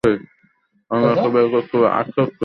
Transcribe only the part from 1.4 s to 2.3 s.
করতে পারব!